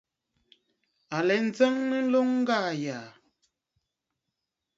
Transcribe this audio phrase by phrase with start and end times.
[1.15, 3.07] À lɛ njəŋnə nloŋ ŋgaa yàà.